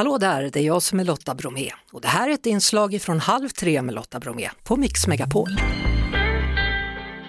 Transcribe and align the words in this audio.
Hallå 0.00 0.18
där, 0.18 0.50
det 0.52 0.60
är 0.60 0.64
jag 0.64 0.82
som 0.82 1.00
är 1.00 1.04
Lotta 1.04 1.34
Bromé 1.34 1.70
och 1.92 2.00
det 2.00 2.08
här 2.08 2.28
är 2.28 2.32
ett 2.34 2.46
inslag 2.46 3.02
från 3.02 3.20
Halv 3.20 3.48
tre 3.48 3.82
med 3.82 3.94
Lotta 3.94 4.20
Bromé 4.20 4.50
på 4.64 4.76
Mix 4.76 5.06
Megapol. 5.06 5.48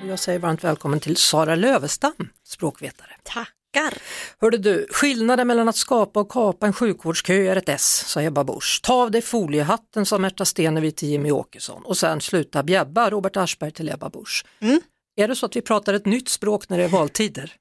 Jag 0.08 0.20
säger 0.20 0.40
varmt 0.40 0.64
välkommen 0.64 1.00
till 1.00 1.18
Sara 1.18 1.56
Lövestam, 1.56 2.30
språkvetare. 2.48 3.10
Tackar! 3.24 3.98
Hörde 4.42 4.58
du, 4.58 4.88
skillnaden 4.92 5.48
mellan 5.48 5.70
att 5.70 5.76
skapa 5.76 6.20
och 6.20 6.32
kapa 6.32 6.68
en 6.68 6.74
sjukvårdskö 6.74 7.34
är 7.34 7.56
ett 7.56 7.70
S, 7.70 8.04
sa 8.08 8.22
Ebba 8.22 8.44
Busch. 8.44 8.80
Ta 8.84 8.94
av 8.94 9.12
dig 9.12 9.22
foliehatten, 9.22 10.06
sa 10.06 10.18
Märta 10.18 10.46
Stenevi 10.46 10.92
till 10.92 11.10
Jimmy 11.10 11.32
Åkesson 11.32 11.86
och 11.86 11.98
sen 11.98 12.22
sluta 12.22 12.64
bjäbba 12.64 13.10
Robert 13.10 13.38
Aschberg 13.38 13.72
till 13.72 13.90
Ebba 13.90 14.10
Busch. 14.10 14.46
Mm. 14.60 14.82
Är 15.16 15.28
det 15.28 15.36
så 15.36 15.46
att 15.46 15.56
vi 15.56 15.62
pratar 15.62 15.94
ett 15.94 16.06
nytt 16.06 16.30
språk 16.30 16.70
när 16.70 16.78
det 16.78 16.84
är 16.84 16.90
valtider? 16.90 17.56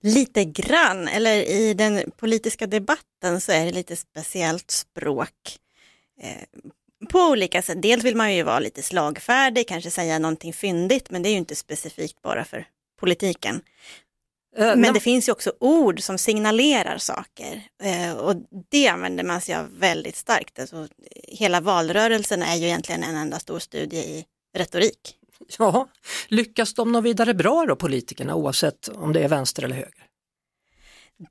Lite 0.00 0.44
grann, 0.44 1.08
eller 1.08 1.34
i 1.36 1.74
den 1.74 2.10
politiska 2.16 2.66
debatten 2.66 3.40
så 3.40 3.52
är 3.52 3.64
det 3.64 3.72
lite 3.72 3.96
speciellt 3.96 4.70
språk. 4.70 5.58
Eh, 6.22 6.42
på 7.08 7.18
olika 7.18 7.62
sätt. 7.62 7.82
Dels 7.82 8.04
vill 8.04 8.16
man 8.16 8.34
ju 8.34 8.42
vara 8.42 8.58
lite 8.58 8.82
slagfärdig, 8.82 9.68
kanske 9.68 9.90
säga 9.90 10.18
någonting 10.18 10.52
fyndigt, 10.52 11.10
men 11.10 11.22
det 11.22 11.28
är 11.28 11.30
ju 11.30 11.36
inte 11.36 11.56
specifikt 11.56 12.22
bara 12.22 12.44
för 12.44 12.66
politiken. 13.00 13.62
Eh, 14.56 14.76
Men 14.76 14.94
det 14.94 15.00
finns 15.00 15.28
ju 15.28 15.32
också 15.32 15.52
ord 15.60 16.02
som 16.02 16.18
signalerar 16.18 16.98
saker 16.98 17.62
eh, 17.82 18.12
och 18.12 18.36
det 18.70 18.88
använder 18.88 19.24
man 19.24 19.40
sig 19.40 19.54
av 19.54 19.78
väldigt 19.78 20.16
starkt. 20.16 20.58
Alltså, 20.58 20.88
hela 21.28 21.60
valrörelsen 21.60 22.42
är 22.42 22.56
ju 22.56 22.66
egentligen 22.66 23.02
en 23.02 23.16
enda 23.16 23.38
stor 23.38 23.58
studie 23.58 23.98
i 23.98 24.24
retorik. 24.56 25.16
Ja, 25.58 25.88
lyckas 26.28 26.74
de 26.74 26.92
nå 26.92 27.00
vidare 27.00 27.34
bra 27.34 27.66
då, 27.68 27.76
politikerna, 27.76 28.34
oavsett 28.34 28.88
om 28.88 29.12
det 29.12 29.20
är 29.20 29.28
vänster 29.28 29.62
eller 29.64 29.76
höger? 29.76 30.06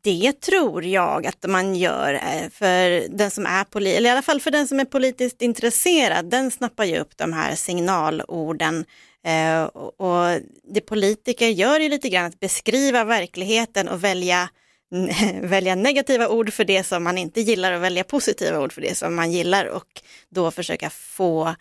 Det 0.02 0.42
tror 0.42 0.86
jag 0.86 1.28
att 1.28 1.46
man 1.48 1.76
gör 1.76 2.14
eh, 2.14 2.50
för 2.52 3.08
den 3.18 3.32
som 3.32 3.46
är 3.46 3.64
poli- 3.64 3.98
eller 3.98 4.10
i 4.10 4.12
alla 4.12 4.22
fall 4.22 4.42
för 4.42 4.52
den 4.52 4.68
som 4.68 4.80
är 4.80 4.86
politiskt 4.86 5.42
intresserad. 5.42 6.30
Den 6.30 6.52
snappar 6.52 6.86
ju 6.86 7.00
upp 7.00 7.18
de 7.18 7.34
här 7.34 7.56
signalorden 7.56 8.86
eh, 9.26 9.64
och, 9.64 10.40
det 10.74 10.82
politiker 10.82 11.48
gör 11.48 11.80
ju 11.80 11.90
lite 11.90 12.10
grann 12.10 12.26
att 12.26 12.40
beskriva 12.40 13.04
verkligheten 13.04 13.88
och 13.88 14.04
välja 14.04 14.50
välja 15.42 15.76
negativa 15.76 16.28
ord 16.28 16.54
för 16.54 16.64
det 16.64 16.84
som 16.84 17.04
man 17.04 17.18
inte 17.18 17.42
gillar 17.42 17.74
och 17.74 17.84
välja 17.84 18.04
positiva 18.04 18.60
ord 18.60 18.74
för 18.74 18.82
det 18.82 18.98
som 18.98 19.16
man 19.16 19.32
gillar 19.32 19.66
och 19.66 20.02
då 20.30 20.52
försöka 20.52 20.90
få 20.90 21.56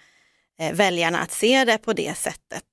väljarna 0.73 1.19
att 1.19 1.33
se 1.33 1.64
det 1.64 1.78
på 1.78 1.92
det 1.92 2.19
sättet. 2.19 2.64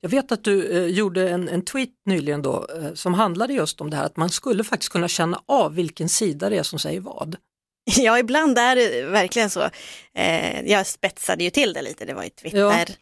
Jag 0.00 0.08
vet 0.08 0.32
att 0.32 0.44
du 0.44 0.70
eh, 0.70 0.86
gjorde 0.86 1.30
en, 1.30 1.48
en 1.48 1.64
tweet 1.64 1.90
nyligen 2.06 2.42
då 2.42 2.66
eh, 2.76 2.94
som 2.94 3.14
handlade 3.14 3.54
just 3.54 3.80
om 3.80 3.90
det 3.90 3.96
här 3.96 4.04
att 4.04 4.16
man 4.16 4.30
skulle 4.30 4.64
faktiskt 4.64 4.92
kunna 4.92 5.08
känna 5.08 5.42
av 5.46 5.74
vilken 5.74 6.08
sida 6.08 6.50
det 6.50 6.58
är 6.58 6.62
som 6.62 6.78
säger 6.78 7.00
vad. 7.00 7.36
Ja, 7.96 8.18
ibland 8.18 8.58
är 8.58 8.76
det 8.76 9.02
verkligen 9.02 9.50
så. 9.50 9.70
Eh, 10.14 10.60
jag 10.60 10.86
spetsade 10.86 11.44
ju 11.44 11.50
till 11.50 11.72
det 11.72 11.82
lite, 11.82 12.04
det 12.04 12.14
var 12.14 12.24
ju 12.24 12.30
Twitter. 12.30 12.58
Ja. 12.58 12.78
Ja. 12.78 12.94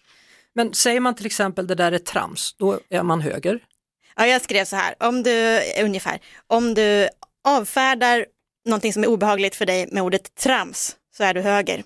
Men 0.54 0.74
säger 0.74 1.00
man 1.00 1.14
till 1.14 1.26
exempel 1.26 1.66
det 1.66 1.74
där 1.74 1.92
är 1.92 1.98
trams, 1.98 2.54
då 2.58 2.80
är 2.88 3.02
man 3.02 3.20
höger. 3.20 3.60
jag 4.16 4.42
skrev 4.42 4.64
så 4.64 4.76
här, 4.76 4.94
om 5.00 5.22
du, 5.22 5.60
ungefär, 5.82 6.20
om 6.46 6.74
du 6.74 7.08
avfärdar 7.48 8.26
någonting 8.66 8.92
som 8.92 9.04
är 9.04 9.08
obehagligt 9.08 9.54
för 9.54 9.66
dig 9.66 9.88
med 9.92 10.02
ordet 10.02 10.34
trams 10.34 10.96
så 11.16 11.24
är 11.24 11.34
du 11.34 11.40
höger. 11.40 11.82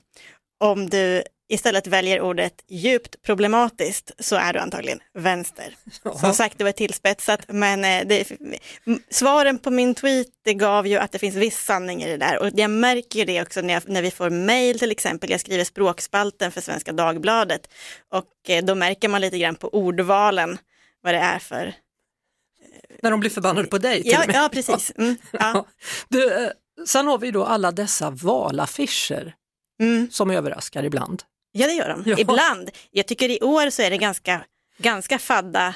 Om 0.60 0.90
du 0.90 1.22
istället 1.54 1.86
väljer 1.86 2.20
ordet 2.20 2.64
djupt 2.68 3.22
problematiskt 3.22 4.12
så 4.18 4.36
är 4.36 4.52
du 4.52 4.58
antagligen 4.58 5.00
vänster. 5.14 5.76
Som 6.20 6.34
sagt, 6.34 6.58
det 6.58 6.64
var 6.64 6.72
tillspetsat, 6.72 7.40
men 7.48 7.84
eh, 7.84 8.06
det, 8.06 8.32
svaren 9.10 9.58
på 9.58 9.70
min 9.70 9.94
tweet 9.94 10.26
det 10.44 10.54
gav 10.54 10.86
ju 10.86 10.98
att 10.98 11.12
det 11.12 11.18
finns 11.18 11.34
viss 11.34 11.64
sanning 11.64 12.02
i 12.02 12.06
det 12.06 12.16
där. 12.16 12.38
Och 12.38 12.50
jag 12.54 12.70
märker 12.70 13.18
ju 13.18 13.24
det 13.24 13.42
också 13.42 13.60
när, 13.60 13.74
jag, 13.74 13.82
när 13.88 14.02
vi 14.02 14.10
får 14.10 14.30
mejl 14.30 14.78
till 14.78 14.90
exempel. 14.90 15.30
Jag 15.30 15.40
skriver 15.40 15.64
språkspalten 15.64 16.52
för 16.52 16.60
Svenska 16.60 16.92
Dagbladet 16.92 17.68
och 18.12 18.50
eh, 18.50 18.64
då 18.64 18.74
märker 18.74 19.08
man 19.08 19.20
lite 19.20 19.38
grann 19.38 19.54
på 19.54 19.68
ordvalen 19.68 20.58
vad 21.02 21.14
det 21.14 21.20
är 21.20 21.38
för... 21.38 21.74
När 23.02 23.10
de 23.10 23.20
blir 23.20 23.30
förbannade 23.30 23.68
på 23.68 23.78
dig 23.78 24.02
till 24.02 24.12
Ja, 24.12 24.24
ja 24.28 24.48
precis. 24.52 24.92
Mm, 24.98 25.16
ja. 25.32 25.66
Du, 26.08 26.44
eh, 26.44 26.50
sen 26.86 27.06
har 27.06 27.18
vi 27.18 27.30
då 27.30 27.44
alla 27.44 27.72
dessa 27.72 28.10
valaffischer 28.10 29.34
Mm. 29.80 30.10
som 30.10 30.30
överraskar 30.30 30.82
ibland. 30.82 31.22
Ja, 31.54 31.66
det 31.66 31.72
gör 31.72 31.88
de. 31.88 32.02
Ja. 32.10 32.18
Ibland. 32.18 32.70
Jag 32.90 33.06
tycker 33.06 33.28
i 33.30 33.40
år 33.40 33.70
så 33.70 33.82
är 33.82 33.90
det 33.90 33.96
ganska, 33.98 34.44
ganska 34.78 35.18
fadda 35.18 35.74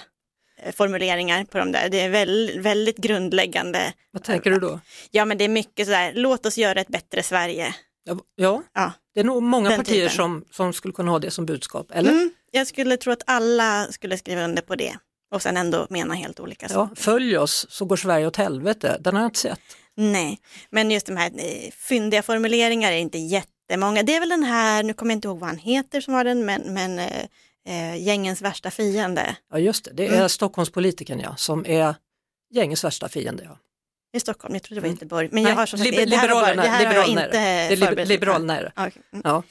eh, 0.62 0.72
formuleringar 0.72 1.44
på 1.44 1.58
de 1.58 1.72
där. 1.72 1.88
Det 1.88 2.00
är 2.00 2.08
väl, 2.08 2.60
väldigt 2.60 2.96
grundläggande. 2.96 3.92
Vad 4.10 4.22
tänker 4.24 4.50
du 4.50 4.58
då? 4.58 4.80
Ja, 5.10 5.24
men 5.24 5.38
det 5.38 5.44
är 5.44 5.48
mycket 5.48 5.86
sådär, 5.86 6.12
låt 6.14 6.46
oss 6.46 6.58
göra 6.58 6.80
ett 6.80 6.88
bättre 6.88 7.22
Sverige. 7.22 7.74
Ja, 8.04 8.18
Ja, 8.36 8.62
Ja. 8.74 8.92
det 9.14 9.20
är 9.20 9.24
nog 9.24 9.42
många 9.42 9.68
Den 9.70 9.78
partier 9.78 9.94
typen. 10.08 10.16
som, 10.16 10.44
som 10.50 10.72
skulle 10.72 10.92
kunna 10.94 11.10
ha 11.10 11.18
det 11.18 11.30
som 11.30 11.46
budskap, 11.46 11.86
eller? 11.94 12.10
Mm, 12.10 12.30
jag 12.50 12.66
skulle 12.66 12.96
tro 12.96 13.12
att 13.12 13.22
alla 13.26 13.86
skulle 13.92 14.18
skriva 14.18 14.44
under 14.44 14.62
på 14.62 14.74
det 14.74 14.96
och 15.34 15.42
sen 15.42 15.56
ändå 15.56 15.86
mena 15.90 16.14
helt 16.14 16.40
olika 16.40 16.66
Ja, 16.66 16.74
saker. 16.74 16.94
följ 17.02 17.38
oss 17.38 17.66
så 17.70 17.84
går 17.84 17.96
Sverige 17.96 18.26
åt 18.26 18.36
helvete, 18.36 18.96
den 19.00 19.14
har 19.14 19.22
jag 19.22 19.28
inte 19.28 19.38
sett. 19.38 19.60
Nej, 19.96 20.38
men 20.70 20.90
just 20.90 21.06
de 21.06 21.16
här 21.16 21.30
eh, 21.36 21.70
fyndiga 21.70 22.22
formuleringar 22.22 22.92
är 22.92 22.96
inte 22.96 23.18
jättemånga. 23.68 24.02
Det 24.02 24.16
är 24.16 24.20
väl 24.20 24.28
den 24.28 24.42
här, 24.42 24.82
nu 24.82 24.92
kommer 24.94 25.12
jag 25.12 25.16
inte 25.16 25.28
ihåg 25.28 25.38
vad 25.38 25.48
han 25.48 25.58
heter 25.58 26.00
som 26.00 26.14
har 26.14 26.24
den, 26.24 26.44
men, 26.46 26.62
men 26.74 26.98
eh, 26.98 27.22
eh, 27.68 27.96
gängens 28.02 28.42
värsta 28.42 28.70
fiende 28.70 29.36
Ja 29.52 29.58
just 29.58 29.84
det, 29.84 29.90
det 29.94 30.06
är 30.06 30.14
Mm. 30.16 30.28
Stockholmspolitikern 30.28 31.20
ja, 31.20 31.36
som 31.36 31.66
är 31.66 31.94
gängets 32.54 32.84
värsta 32.84 33.08
fiende. 33.08 33.42
Ja. 33.44 33.58
i 34.16 34.20
Stockholm. 34.20 34.54
Jag 34.54 34.62
trodde 34.62 34.80
det 34.80 34.86
var 34.88 34.94
Göteborg, 34.94 35.28
men 35.32 35.42
jag 35.42 35.54
har 35.54 35.66
som 35.66 35.78
sagt, 35.78 35.90
liber- 35.90 36.06
det 36.06 36.16
här, 36.16 36.28
har 36.28 36.34
bara, 36.34 36.46
det 36.46 36.50
liberalerna, 36.50 36.76
här 36.76 36.86
har 36.86 36.94
jag 36.94 37.08
inte 37.08 37.28
det. 37.28 37.38
Är 38.02 38.06
liberalerna 38.06 38.58
är 38.58 38.62
det. 38.62 38.72
Mm. 39.12 39.22
Ja. 39.24 39.42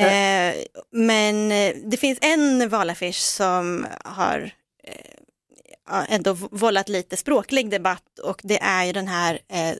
Eh, 0.00 0.54
men 0.92 1.52
eh, 1.52 1.74
det 1.84 1.96
finns 1.96 2.18
en 2.22 2.68
valaffisch 2.68 3.16
som 3.16 3.86
har 4.04 4.50
eh, 4.84 6.14
ändå 6.14 6.32
vållat 6.32 6.88
lite 6.88 7.16
språklig 7.16 7.70
debatt 7.70 8.18
och 8.22 8.40
det 8.44 8.58
är 8.62 8.84
ju 8.84 8.92
den 8.92 9.08
här 9.08 9.38
eh, 9.48 9.74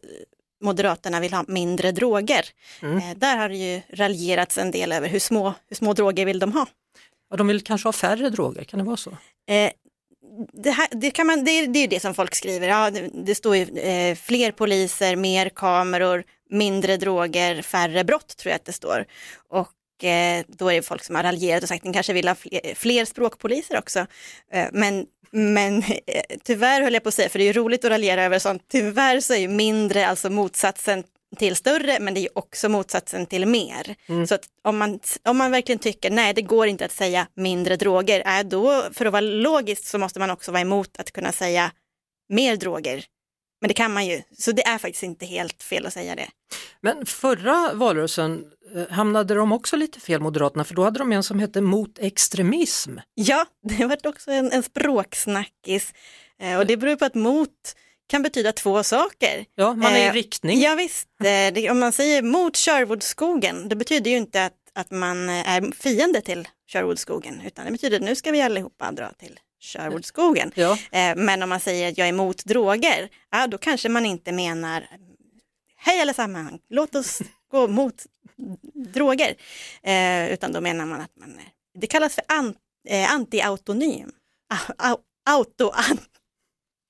Moderaterna 0.61 1.21
vill 1.21 1.33
ha 1.35 1.45
mindre 1.49 1.93
droger. 1.93 2.45
Mm. 2.83 2.99
Eh, 2.99 3.17
där 3.17 3.37
har 3.37 3.49
det 3.49 3.57
ju 3.57 3.81
raljerats 3.89 4.59
en 4.59 4.71
del 4.71 4.93
över 4.93 5.09
hur 5.09 5.19
små, 5.19 5.55
hur 5.69 5.77
små 5.77 5.93
droger 5.93 6.27
vill 6.27 6.39
de 6.39 6.53
ha. 6.53 6.67
Ja, 7.31 7.37
de 7.37 7.47
vill 7.47 7.61
kanske 7.61 7.89
ha 7.89 7.93
färre 7.93 8.31
droger, 8.31 8.65
kan 8.65 8.79
det 8.79 8.85
vara 8.85 8.97
så? 8.97 9.11
Eh, 9.51 9.71
det, 10.53 10.71
här, 10.71 10.89
det, 10.91 11.11
kan 11.11 11.27
man, 11.27 11.45
det, 11.45 11.51
är, 11.51 11.67
det 11.67 11.79
är 11.79 11.89
det 11.89 12.01
som 12.01 12.15
folk 12.15 12.35
skriver. 12.35 12.69
Ja, 12.69 12.91
det, 12.91 13.11
det 13.15 13.35
står 13.35 13.57
ju 13.57 13.79
eh, 13.79 14.15
fler 14.15 14.53
poliser, 14.53 15.17
mer 15.17 15.49
kameror, 15.49 16.25
mindre 16.51 16.97
droger, 16.97 17.63
färre 17.63 18.05
brott 18.05 18.37
tror 18.37 18.51
jag 18.51 18.57
att 18.57 18.65
det 18.65 18.73
står. 18.73 19.07
Och 19.49 20.05
eh, 20.05 20.45
då 20.49 20.69
är 20.69 20.75
det 20.75 20.83
folk 20.83 21.05
som 21.05 21.15
har 21.15 21.23
raljerat 21.23 21.63
och 21.63 21.69
sagt 21.69 21.81
att 21.81 21.85
de 21.85 21.93
kanske 21.93 22.13
vill 22.13 22.29
ha 22.29 22.35
fler, 22.35 22.75
fler 22.75 23.05
språkpoliser 23.05 23.79
också. 23.79 24.07
Eh, 24.53 24.67
men 24.73 25.07
men 25.31 25.83
eh, 26.07 26.23
tyvärr 26.45 26.83
höll 26.83 26.95
jag 26.95 27.03
på 27.03 27.09
att 27.09 27.15
säga, 27.15 27.29
för 27.29 27.39
det 27.39 27.45
är 27.45 27.47
ju 27.47 27.53
roligt 27.53 27.85
att 27.85 27.91
raljera 27.91 28.25
över 28.25 28.39
sånt, 28.39 28.63
tyvärr 28.69 29.21
så 29.21 29.35
är 29.35 29.39
ju 29.39 29.49
mindre 29.49 30.07
alltså 30.07 30.31
motsatsen 30.31 31.05
till 31.37 31.57
större, 31.57 32.01
men 32.01 32.15
det 32.15 32.21
är 32.21 32.23
ju 32.23 32.29
också 32.35 32.69
motsatsen 32.69 33.27
till 33.27 33.47
mer. 33.47 33.95
Så 34.27 34.35
att 34.35 34.45
om 34.65 34.79
man, 34.79 35.01
om 35.25 35.37
man 35.37 35.51
verkligen 35.51 35.79
tycker, 35.79 36.11
nej 36.11 36.35
det 36.35 36.43
går 36.43 36.67
inte 36.67 36.85
att 36.85 36.93
säga 36.93 37.27
mindre 37.35 37.77
droger, 37.77 38.39
äh, 38.39 38.45
då 38.45 38.85
för 38.93 39.07
att 39.07 39.13
vara 39.13 39.21
logiskt 39.21 39.87
så 39.87 39.99
måste 39.99 40.21
man 40.21 40.31
också 40.31 40.53
vara 40.53 40.63
emot 40.63 40.99
att 40.99 41.13
kunna 41.13 41.33
säga 41.33 41.73
mer 42.29 42.57
droger. 42.57 43.05
Men 43.61 43.69
det 43.69 43.75
kan 43.75 43.93
man 43.93 44.07
ju, 44.07 44.23
så 44.39 44.53
det 44.53 44.67
är 44.67 44.79
faktiskt 44.79 45.03
inte 45.03 45.27
helt 45.27 45.63
fel 45.63 45.87
att 45.87 45.93
säga 45.93 46.15
det. 46.15 46.29
Men 46.81 47.07
förra 47.07 47.75
valrörelsen 47.75 48.45
eh, 48.75 48.89
hamnade 48.91 49.35
de 49.35 49.53
också 49.53 49.77
lite 49.77 50.01
fel, 50.01 50.21
Moderaterna, 50.21 50.65
för 50.65 50.75
då 50.75 50.85
hade 50.85 50.99
de 50.99 51.13
en 51.13 51.23
som 51.23 51.39
hette 51.39 51.61
mot 51.61 51.99
extremism. 51.99 52.97
Ja, 53.15 53.47
det 53.63 53.87
varit 53.87 54.07
också 54.07 54.31
en, 54.31 54.53
en 54.53 54.63
språksnackis 54.63 55.93
eh, 56.43 56.59
och 56.59 56.67
det 56.67 56.77
beror 56.77 56.97
på 56.97 57.05
att 57.05 57.15
mot 57.15 57.51
kan 58.09 58.23
betyda 58.23 58.53
två 58.53 58.83
saker. 58.83 59.45
Ja, 59.55 59.75
man 59.75 59.93
är 59.93 60.05
i 60.05 60.07
Eh, 60.07 60.13
riktning. 60.13 60.61
Ja, 60.61 60.75
visst, 60.75 61.09
det, 61.19 61.71
om 61.71 61.81
man 61.81 61.93
säger 61.93 62.23
mot 62.23 62.57
Sherwoodskogen, 62.57 63.69
det 63.69 63.77
betyder 63.77 64.11
ju 64.11 64.17
inte 64.17 64.45
att, 64.45 64.55
att 64.75 64.91
man 64.91 65.29
är 65.29 65.73
fiende 65.73 66.21
till 66.21 66.49
Sherwoodskogen, 66.73 67.41
utan 67.47 67.65
det 67.65 67.71
betyder 67.73 67.97
att 67.97 68.03
nu 68.03 68.15
ska 68.15 68.31
vi 68.31 68.43
allihopa 68.43 68.93
dra 68.93 69.13
till 69.13 69.39
Sherwoodskogen. 69.61 70.53
Ja. 70.55 70.73
Eh, 70.73 71.17
Men 71.17 71.43
om 71.43 71.49
man 71.49 71.61
säger 71.61 71.89
att 71.89 71.99
jag 71.99 72.05
är 72.05 72.13
emot 72.13 72.45
droger, 72.45 73.09
ja, 73.31 73.47
då 73.47 73.59
kanske 73.59 73.89
man 73.89 74.07
inte 74.07 74.33
menar 74.33 74.87
hej 75.79 76.01
allesammans, 76.01 76.61
låt 76.71 76.95
oss 76.95 77.23
gå 77.51 77.67
mot 77.69 77.95
droger. 78.95 79.35
Eh, 79.83 80.33
utan 80.33 80.53
då 80.53 80.61
menar 80.61 80.87
man 80.87 81.01
att 81.01 81.17
man 81.17 81.31
är, 81.31 81.49
det 81.79 81.87
kallas 81.87 82.15
för 82.15 82.25
an, 82.29 82.55
eh, 82.89 83.13
anti-autonym. 83.15 84.11
Ah, 84.55 84.89
au- 84.93 84.99
Auto, 85.31 85.71
an, 85.71 85.99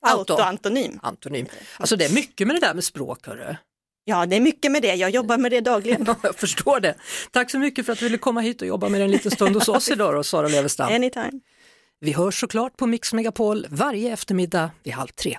Auto. 0.06 0.32
autoantonym. 0.32 0.98
Antonym. 1.02 1.46
Alltså 1.78 1.96
det 1.96 2.04
är 2.04 2.14
mycket 2.14 2.46
med 2.46 2.56
det 2.56 2.60
där 2.60 2.74
med 2.74 2.84
språk, 2.84 3.26
hörru. 3.26 3.56
Ja, 4.04 4.26
det 4.26 4.36
är 4.36 4.40
mycket 4.40 4.72
med 4.72 4.82
det. 4.82 4.94
Jag 4.94 5.10
jobbar 5.10 5.38
med 5.38 5.52
det 5.52 5.60
dagligen. 5.60 6.04
Ja, 6.06 6.16
jag 6.22 6.34
förstår 6.36 6.80
det. 6.80 6.94
Tack 7.30 7.50
så 7.50 7.58
mycket 7.58 7.86
för 7.86 7.92
att 7.92 7.98
du 7.98 8.04
ville 8.04 8.18
komma 8.18 8.40
hit 8.40 8.62
och 8.62 8.68
jobba 8.68 8.88
med 8.88 9.00
en 9.00 9.10
liten 9.10 9.30
stund 9.30 9.54
hos 9.56 9.68
oss 9.68 9.88
idag 9.90 10.14
då, 10.14 10.22
Sara 10.24 10.48
Lövestam. 10.48 10.92
Anytime. 10.94 11.40
Vi 12.00 12.12
hörs 12.12 12.40
såklart 12.40 12.76
på 12.76 12.86
Mix 12.86 13.12
Megapol 13.12 13.66
varje 13.70 14.12
eftermiddag 14.12 14.70
vid 14.82 14.94
halv 14.94 15.08
tre. 15.08 15.38